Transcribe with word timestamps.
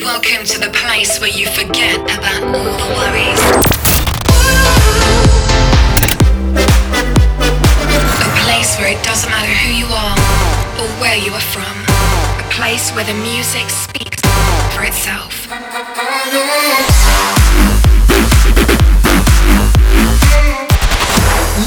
Welcome 0.00 0.46
to 0.46 0.58
the 0.58 0.70
place 0.72 1.20
where 1.20 1.28
you 1.28 1.46
forget 1.46 2.00
about 2.00 2.42
all 2.42 2.64
the 2.64 2.88
worries. 2.96 3.40
A 8.16 8.30
place 8.40 8.78
where 8.78 8.96
it 8.96 9.04
doesn't 9.04 9.30
matter 9.30 9.52
who 9.52 9.74
you 9.74 9.84
are 9.84 10.16
or 10.80 10.88
where 11.02 11.16
you 11.16 11.32
are 11.34 11.48
from. 11.52 11.76
A 12.40 12.48
place 12.50 12.90
where 12.94 13.04
the 13.04 13.12
music 13.12 13.68
speaks 13.68 14.22
for 14.72 14.84
itself. 14.84 15.46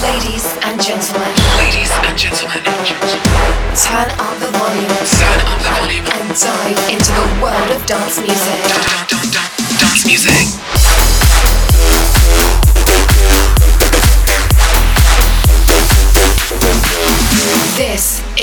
Ladies 0.01 0.45
and 0.63 0.81
gentlemen, 0.81 1.42
and 2.13 2.19
gentlemen, 2.19 2.61
turn 3.73 4.07
up 4.21 4.37
the 4.37 4.45
volume 4.53 4.85
turn 5.17 5.39
up 5.49 5.57
the 5.57 5.69
volume. 5.81 6.05
and 6.05 6.29
dive 6.37 6.89
into 6.89 7.11
the 7.11 7.41
world 7.41 7.71
of 7.71 7.83
dance 7.87 8.19
music. 8.21 8.61
Dance 9.79 10.05
music. 10.05 10.72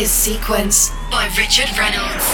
Is 0.01 0.11
Sequence 0.11 0.93
by 1.11 1.29
Richard 1.37 1.79
Reynolds. 1.79 2.25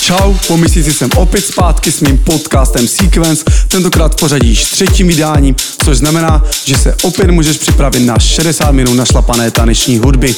Čau, 0.00 0.34
po 0.46 0.56
měsíci 0.56 0.92
jsem 0.92 1.10
opět 1.16 1.46
zpátky 1.46 1.92
s 1.92 2.00
mým 2.00 2.18
podcastem 2.18 2.88
Sequence, 2.88 3.44
tentokrát 3.68 4.12
v 4.12 4.16
pořadí 4.16 4.48
již 4.48 4.64
třetím 4.64 5.08
vydáním, 5.08 5.56
což 5.84 5.96
znamená, 5.98 6.44
že 6.64 6.76
se 6.76 6.96
opět 7.02 7.30
můžeš 7.30 7.58
připravit 7.58 8.00
na 8.00 8.18
60 8.18 8.72
minut 8.72 8.94
našlapané 8.94 9.50
taneční 9.50 9.98
hudby. 9.98 10.34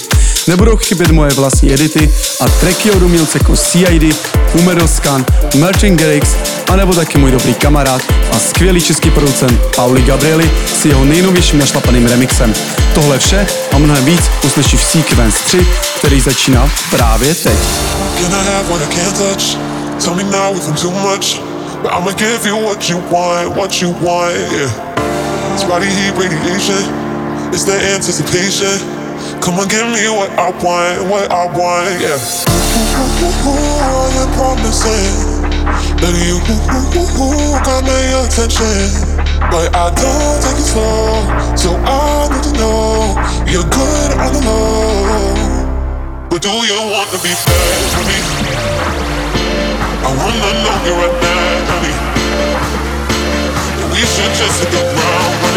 Nebudou 0.48 0.77
chybět 0.77 1.10
moje 1.10 1.30
vlastní 1.30 1.73
edity 1.73 2.14
a 2.41 2.45
tracky 2.48 2.91
od 2.91 3.02
umělce 3.02 3.38
jako 3.38 3.56
CID, 3.56 4.16
Umedoskan, 4.55 5.24
Merchant 5.55 6.00
Garrix, 6.00 6.28
anebo 6.70 6.95
taky 6.95 7.19
můj 7.19 7.30
dobrý 7.30 7.55
kamarád 7.55 8.02
a 8.33 8.39
skvělý 8.39 8.81
český 8.81 9.11
producent 9.11 9.61
Pauli 9.77 10.03
Gabrieli 10.03 10.50
s 10.81 10.84
jeho 10.84 11.05
nejnovějším 11.05 11.58
našlapaným 11.58 12.06
remixem. 12.06 12.55
Tohle 12.94 13.19
vše 13.19 13.47
a 13.72 13.78
mnohem 13.78 14.05
víc 14.05 14.20
uslyší 14.44 14.77
v 14.77 14.83
Sequence 14.83 15.39
3, 15.44 15.66
který 15.98 16.20
začíná 16.20 16.70
právě 16.91 17.34
teď. 17.34 17.59
But 21.83 21.92
I'ma 21.92 22.12
give 22.12 22.48
you 22.48 22.61
what 22.66 22.91
you 22.91 23.03
want, 23.11 23.56
what 23.56 23.83
you 23.83 23.92
want, 23.92 24.53
yeah. 24.53 24.70
It's 25.55 25.64
body 25.64 25.86
heat 25.86 26.14
radiation, 26.19 26.84
it's 27.53 27.64
the 27.64 27.94
anticipation. 27.94 29.02
Come 29.41 29.58
on, 29.58 29.69
give 29.69 29.86
me 29.88 30.05
what 30.12 30.30
I 30.36 30.50
want, 30.61 31.08
what 31.08 31.30
I 31.33 31.47
want, 31.47 32.00
yeah. 32.02 32.19
All 33.47 34.11
your 34.12 34.28
promises, 34.36 35.41
that 36.02 36.14
you 36.20 36.36
got 37.64 37.84
my 37.86 37.97
attention. 38.27 39.22
But 39.50 39.75
I 39.75 39.88
don't 39.94 40.38
take 40.42 40.58
it 40.58 40.69
slow, 40.69 41.22
so 41.56 41.77
I 41.78 42.28
need 42.28 42.44
to 42.44 42.53
know 42.58 43.16
you're 43.47 43.69
good 43.70 44.10
on 44.19 44.33
the 44.34 44.42
low. 44.44 46.28
But 46.28 46.42
do 46.42 46.50
you 46.50 46.78
want 46.92 47.08
to 47.10 47.19
be 47.22 47.33
bad 47.33 47.83
for 47.94 48.05
me? 48.08 48.19
I 50.03 50.10
wanna 50.19 50.50
know 50.60 50.77
you're 50.84 50.98
right 50.98 51.16
there, 51.22 51.62
honey. 51.70 51.94
We 53.92 54.00
should 54.03 54.33
just 54.34 54.60
hit 54.60 54.70
the 54.72 54.83
ground 54.83 55.52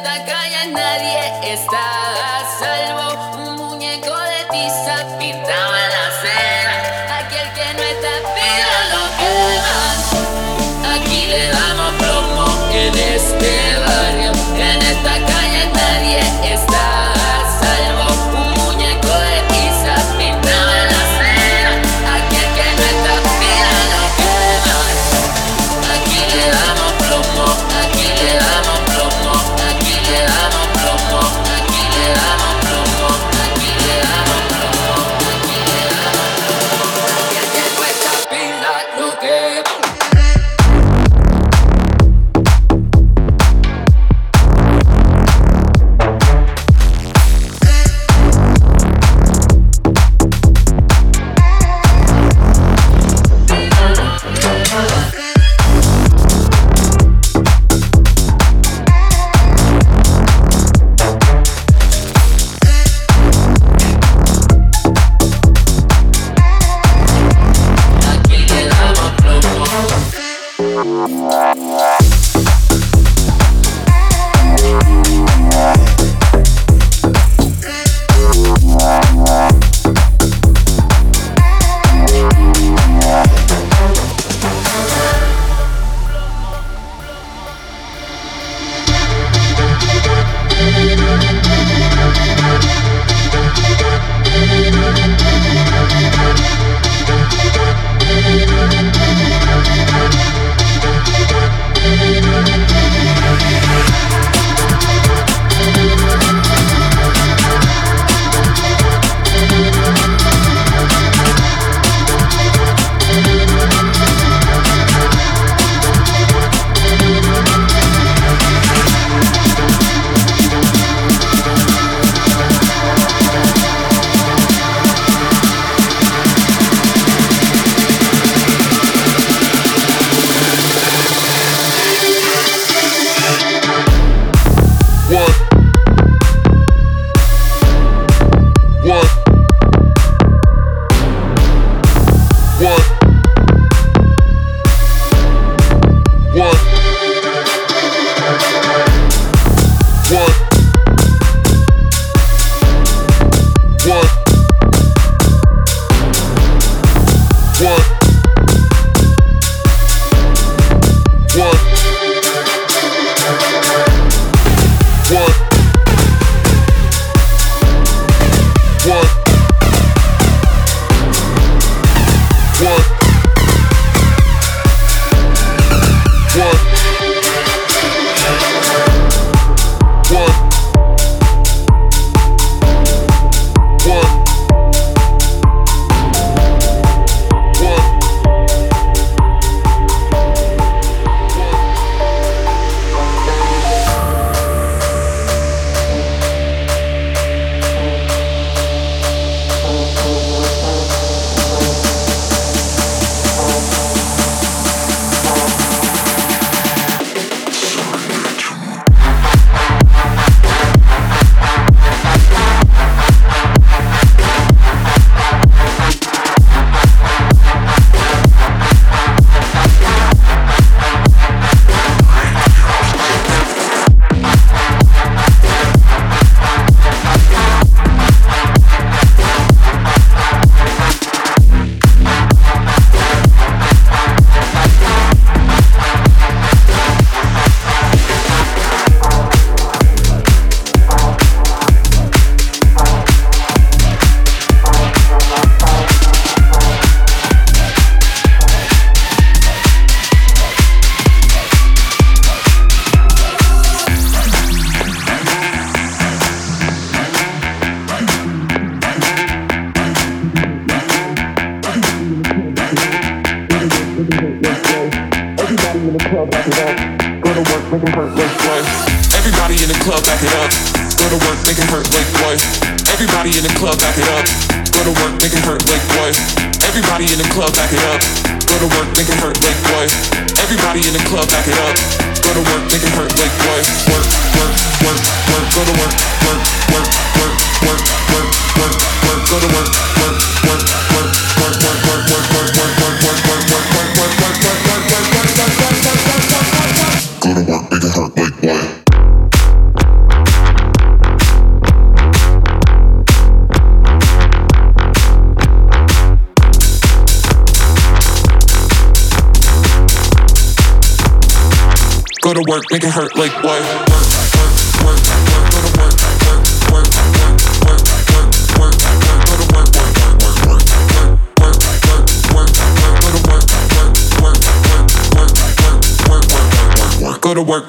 esta 0.00 0.24
calle 0.24 0.72
nadie 0.72 1.52
está 1.52 1.78
a 1.78 2.58
salvo. 2.58 3.36
Un 3.36 3.56
muñeco 3.56 4.16
de 4.16 4.44
tiza 4.50 5.18
pintado 5.18 5.79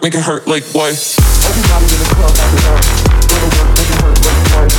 make 0.02 0.16
it 0.16 0.22
hurt, 0.22 0.48
like 0.48 0.64
what? 0.74 0.98
Everybody 1.46 1.86
in 1.86 2.00
the 2.02 2.10
club 2.10 2.34
acting 2.34 2.66
up. 2.66 2.82
Go 3.30 3.36
to 3.38 3.50
work, 3.54 3.70
make 3.78 3.86
it 3.86 4.02
hurt, 4.02 4.18
like 4.26 4.42
what? 4.50 4.70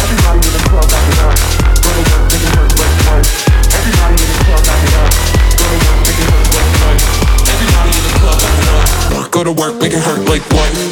Everybody 0.00 0.40
in 0.40 0.52
the 0.56 0.62
club 0.68 0.88
acting 0.88 1.20
up. 1.20 1.36
Go 1.84 1.90
to 1.90 2.02
work, 2.08 2.24
make 2.32 2.40
it 2.40 2.52
hurt, 2.56 2.72
like 2.80 2.96
what? 3.04 3.20
Everybody 3.76 4.16
in 4.16 4.28
the 4.30 4.38
club 4.40 4.64
acting 4.72 4.96
up. 4.96 5.12
Go 5.60 5.64
to 5.68 5.76
work, 5.84 6.00
make 6.00 6.16
it 6.16 6.28
hurt, 6.32 6.48
like 6.56 6.72
what? 6.80 6.96
Everybody 7.52 7.90
in 7.92 8.02
the 8.04 8.12
club 8.20 8.40
acting 8.40 8.68
up. 9.20 9.30
Go 9.30 9.44
to 9.44 9.52
work, 9.52 9.74
make 9.80 9.92
it 9.92 10.00
hurt, 10.00 10.24
like 10.28 10.44
what? 10.52 10.89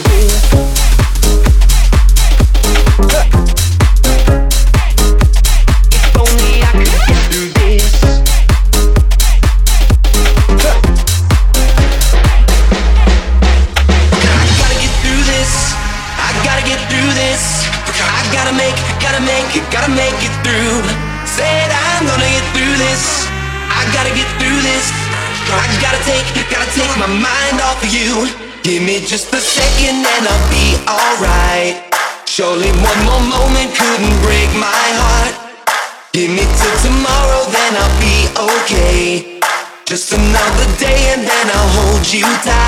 just 29.09 29.33
a 29.33 29.41
second 29.41 30.05
and 30.05 30.29
I'll 30.29 30.51
be 30.53 30.77
alright. 30.85 31.81
Surely 32.29 32.69
one 32.69 33.01
more 33.09 33.25
moment 33.25 33.73
couldn't 33.73 34.21
break 34.21 34.51
my 34.53 34.85
heart. 35.01 35.33
Give 36.13 36.31
me 36.31 36.45
till 36.45 36.77
tomorrow, 36.85 37.49
then 37.49 37.73
I'll 37.81 38.01
be 38.05 38.29
okay. 38.61 39.41
Just 39.87 40.13
another 40.13 40.69
day 40.77 41.15
and 41.17 41.23
then 41.25 41.47
I'll 41.49 41.73
hold 41.81 42.13
you 42.13 42.21
tight. 42.45 42.68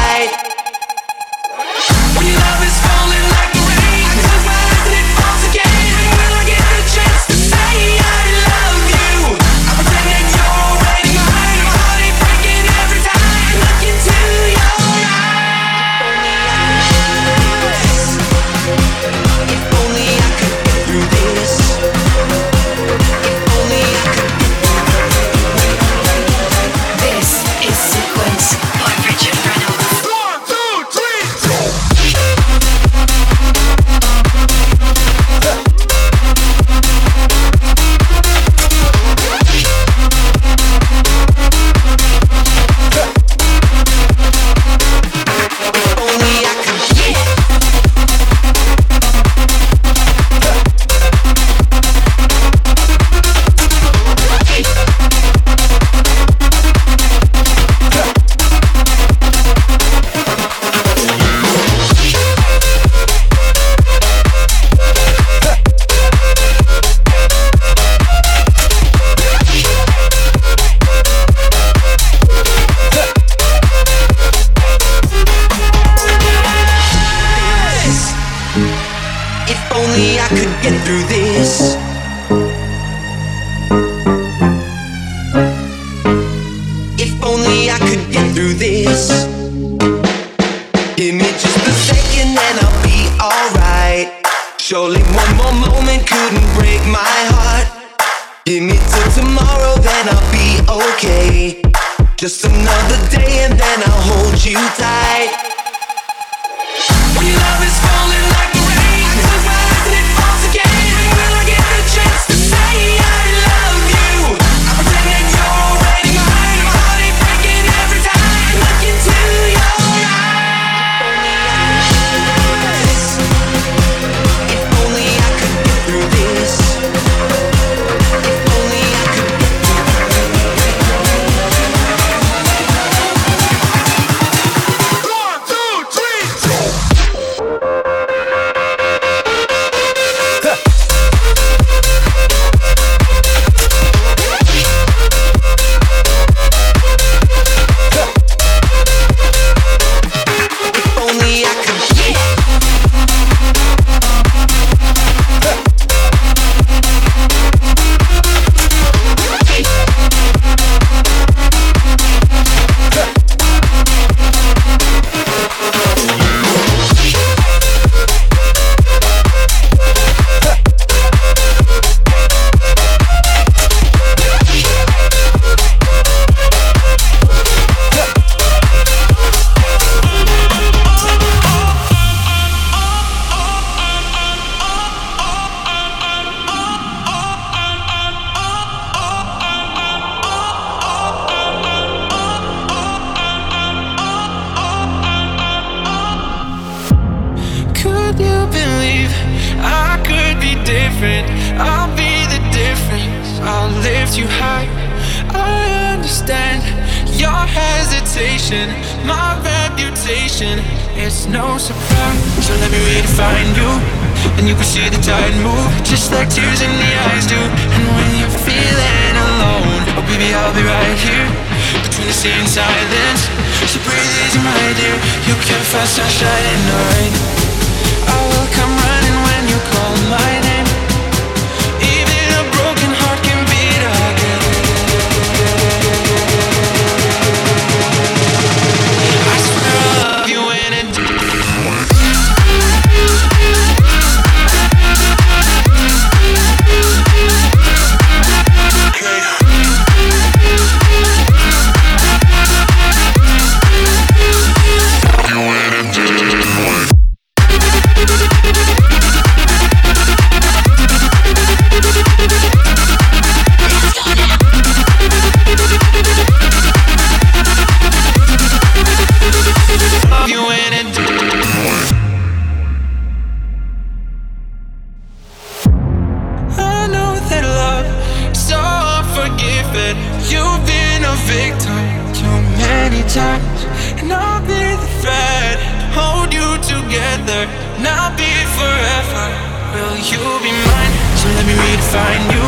Victim 281.26 281.84
too 282.14 282.38
many 282.56 283.02
times, 283.08 283.64
and 284.00 284.12
I'll 284.12 284.40
be 284.46 284.62
the 284.76 284.90
thread 285.00 285.80
hold 285.92 286.32
you 286.32 286.48
together, 286.62 287.50
and 287.76 287.84
I'll 287.86 288.14
be 288.16 288.30
forever. 288.56 289.26
Will 289.74 289.98
you 290.02 290.22
be 290.42 290.50
mine? 290.50 290.94
So 291.18 291.28
let 291.36 291.46
me 291.46 291.54
redefine 291.54 292.24
you, 292.34 292.46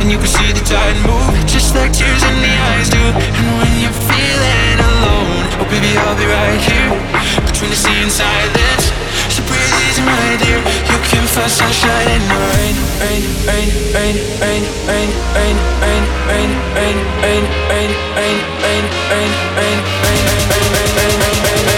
and 0.00 0.10
you 0.10 0.18
can 0.18 0.26
see 0.26 0.50
the 0.52 0.64
tide 0.64 0.98
move, 1.06 1.34
just 1.46 1.74
like 1.74 1.92
tears 1.92 2.22
in 2.22 2.36
the 2.42 2.54
eyes 2.72 2.88
do. 2.90 3.04
And 3.38 3.46
when 3.58 3.72
you're 3.82 4.00
feeling 4.10 4.76
alone, 4.90 5.42
oh 5.60 5.66
baby, 5.70 5.94
I'll 5.98 6.18
be 6.18 6.26
right 6.26 6.62
here 6.70 6.90
between 7.46 7.70
the 7.70 7.76
sea 7.76 7.98
and 8.02 8.10
silence. 8.10 8.97
So 9.38 9.44
breathe 9.46 9.70
easy, 9.86 10.02
my 10.02 10.36
dear. 10.42 10.58
You 10.58 10.98
can 11.06 11.24
find 11.30 11.48
sunshine 11.48 12.08
in 12.10 12.22
the 12.26 12.38
rain, 12.50 12.74
rain, 12.98 13.22
rain, 13.46 13.68
rain, 13.94 14.16
rain, 14.42 14.62
rain, 15.38 15.56
rain, 16.26 16.50
rain, 16.66 16.98
rain, 17.22 17.44
rain, 17.62 17.90
rain, 18.10 18.38
rain, 18.38 19.30
rain, 19.38 19.78
rain, 19.78 19.78
rain, 19.94 20.98
rain, 20.98 21.34
rain, 21.46 21.66
I 21.66 21.77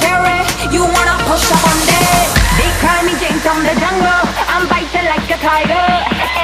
cherry, 0.00 0.40
you 0.70 0.82
wanna 0.82 1.16
push 1.26 1.50
up 1.50 1.62
on 1.70 1.78
that. 1.90 2.26
They 2.58 2.70
call 2.82 3.00
me 3.06 3.14
Jane 3.18 3.40
from 3.42 3.58
the 3.66 3.74
jungle. 3.82 4.22
I'm 4.46 4.64
biting 4.70 5.06
like 5.10 5.26
a 5.26 5.38
tiger. 5.42 5.88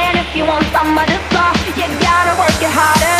And 0.02 0.18
if 0.18 0.34
you 0.34 0.44
want 0.44 0.66
some 0.74 0.98
of 0.98 1.06
the 1.06 1.18
stuff, 1.30 1.56
you 1.78 1.86
gotta 2.02 2.34
work 2.38 2.58
it 2.58 2.70
harder. 2.70 3.13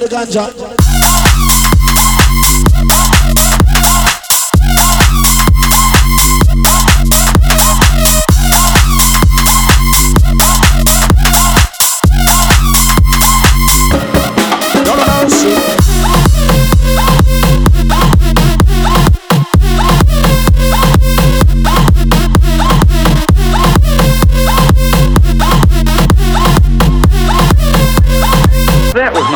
the 0.00 0.06
ganja. 0.08 0.69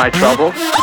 my 0.04 0.10
trouble. 0.10 0.73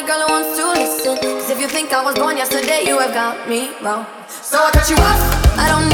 girl 0.00 0.24
who 0.26 0.32
wants 0.32 0.56
to 0.56 0.64
listen. 0.72 1.16
Cause 1.18 1.50
if 1.50 1.60
you 1.60 1.68
think 1.68 1.92
I 1.92 2.02
was 2.02 2.14
born 2.14 2.38
yesterday, 2.38 2.84
you 2.86 2.98
have 2.98 3.12
got 3.12 3.46
me 3.46 3.68
wrong. 3.82 4.06
So 4.28 4.56
I 4.56 4.70
cut 4.70 4.88
you 4.88 4.96
off, 4.96 5.20
I 5.58 5.68
don't 5.68 5.91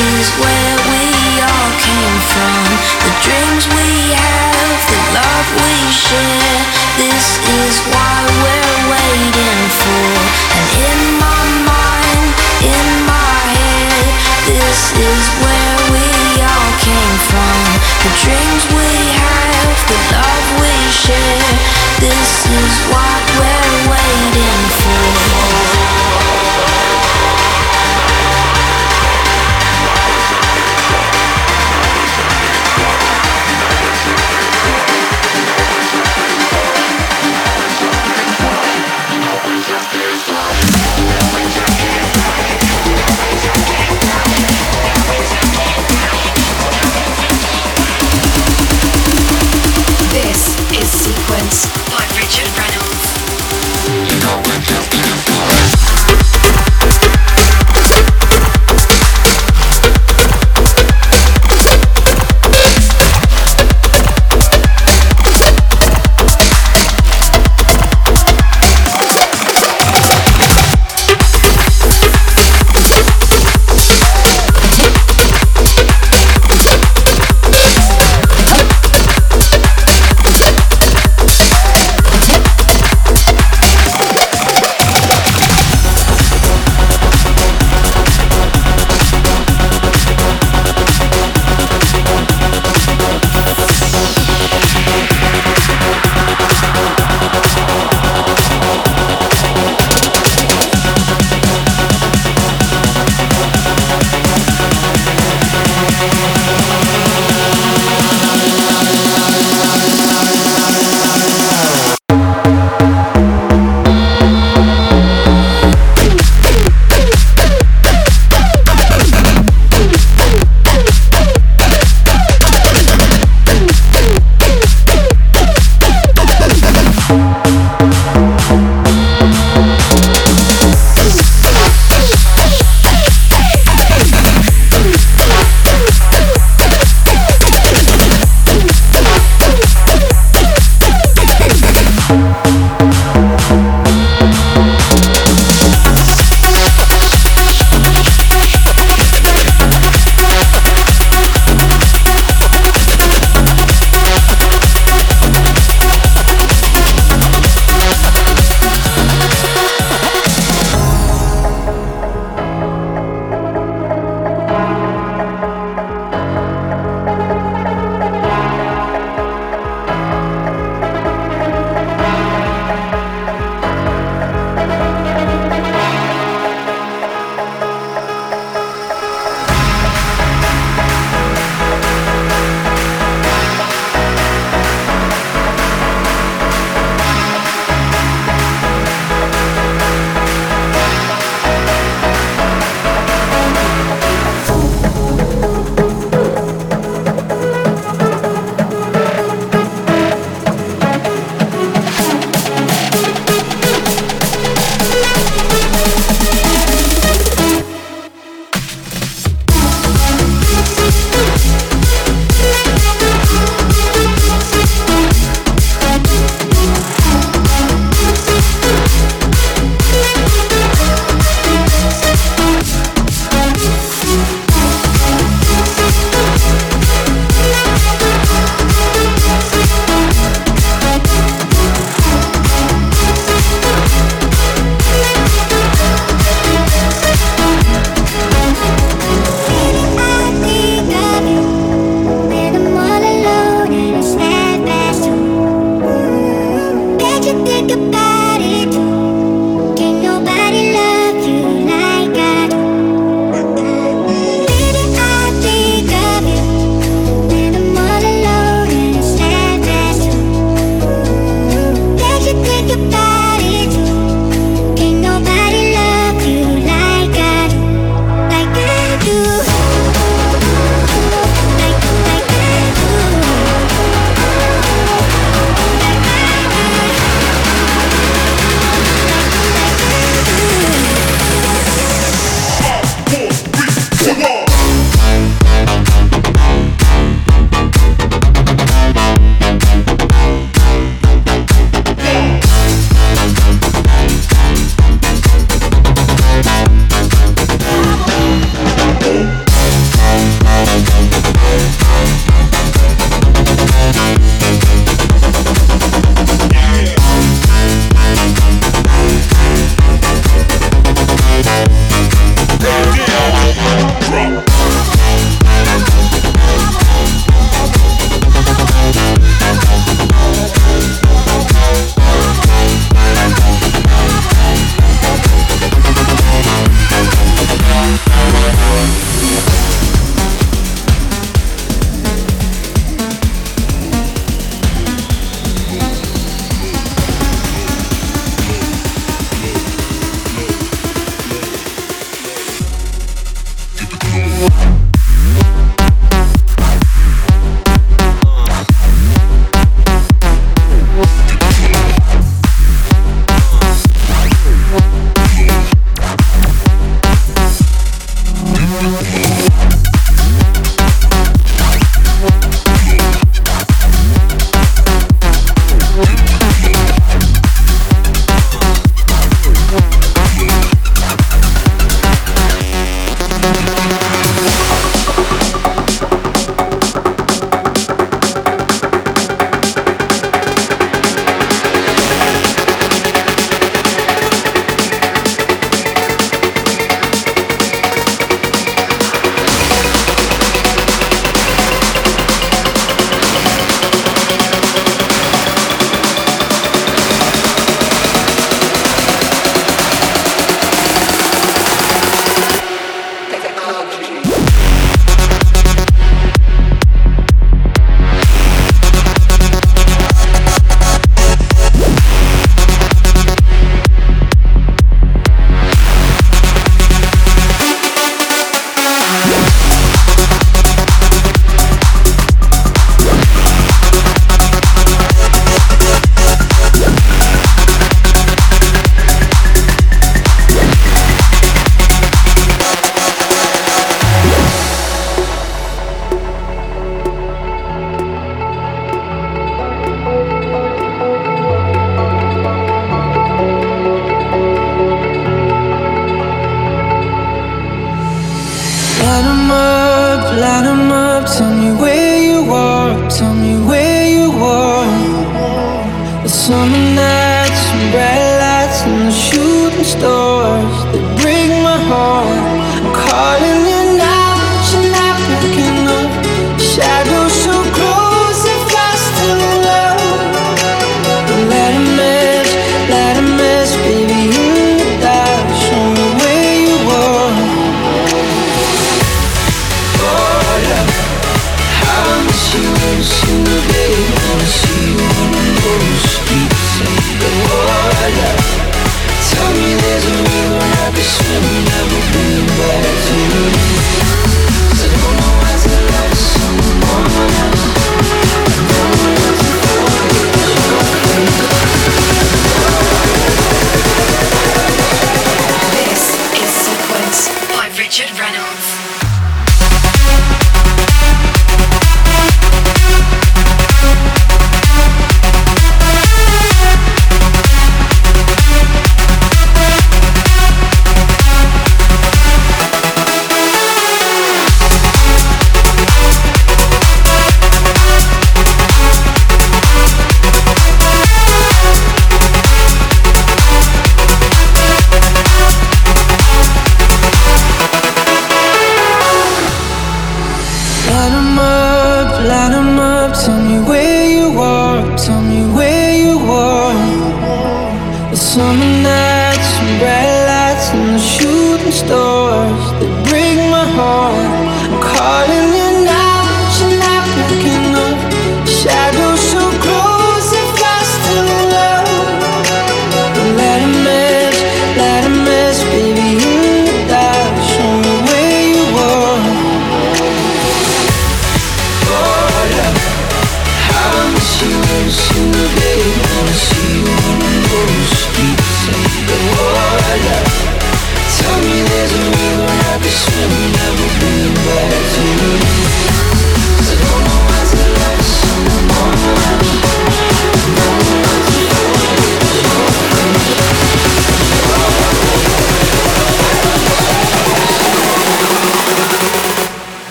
is 0.00 0.32
where 0.40 0.76
we 0.88 1.04
all 1.44 1.72
came 1.76 2.18
from. 2.32 2.62
The 3.04 3.12
dreams 3.20 3.64
we 3.76 4.16
have, 4.16 4.80
the 4.88 5.00
love 5.12 5.48
we 5.60 5.76
share. 5.92 6.60
This 6.96 7.36
is 7.36 7.74
why 7.92 8.16
we're 8.40 8.80
waiting 8.88 9.62
for. 9.76 10.08
And 10.56 10.66
in 10.88 11.00
my 11.20 11.44
mind, 11.68 12.32
in 12.64 12.86
my 13.04 13.40
head, 13.60 14.06
this 14.48 14.80
is 14.96 15.24
where 15.44 15.78
we 15.92 16.08
all 16.48 16.72
came 16.80 17.18
from. 17.28 17.60
The 18.04 18.12
dreams 18.24 18.64
we 18.72 18.92
have, 19.20 19.76
the 19.84 20.00
love 20.16 20.46
we 20.64 20.74
share. 20.96 21.52
This 22.00 22.48
is 22.48 22.74
why. 22.88 23.09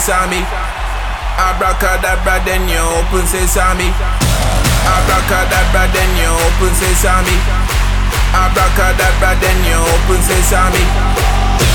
Sesame. 0.00 0.40
Abracadabra, 1.36 2.40
then 2.48 2.64
you 2.68 2.80
open 2.96 3.26
sesame. 3.28 3.92
Abracadabra, 4.96 5.92
then 5.92 6.10
you 6.16 6.32
open 6.48 6.72
sesame. 6.72 7.36
Abracadabra, 8.32 9.36
then 9.44 9.60
you 9.68 9.76
open 9.76 10.20
sesame. 10.24 10.84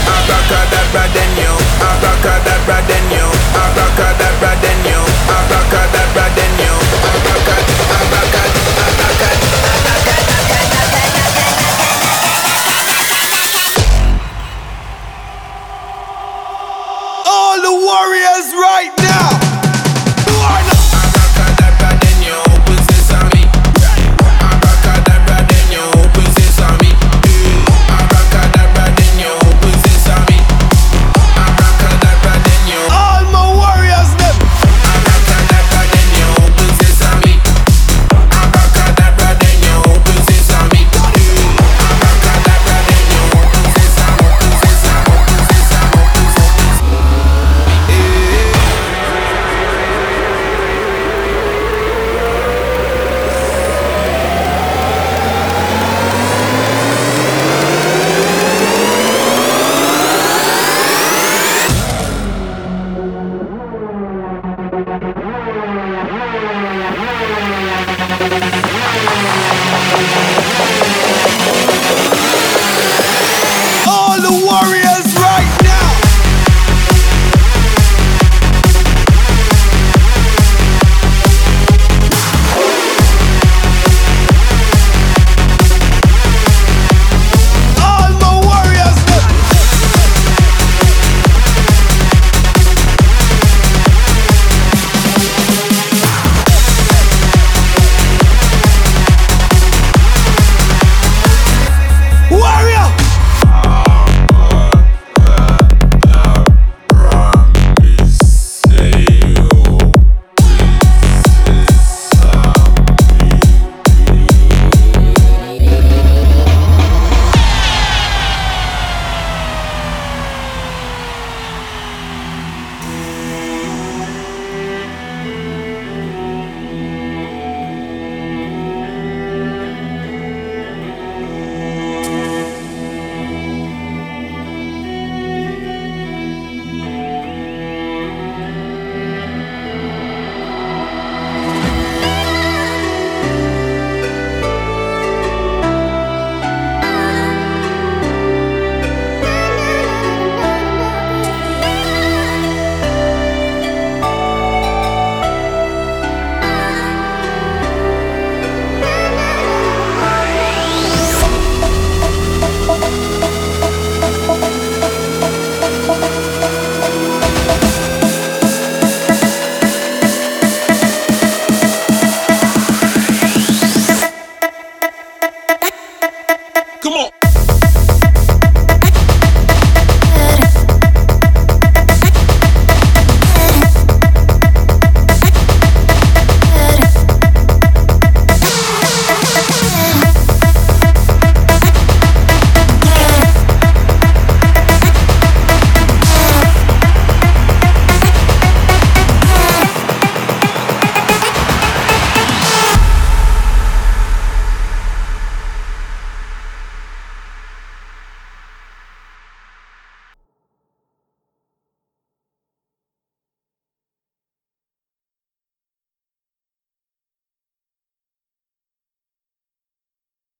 Abracadabra, 0.09 1.05
then 1.13 1.31
you. 1.37 1.53
Abracadabra, 1.85 2.81
then 2.89 3.05
you. 3.13 3.25
Abracadabra. 3.53 4.04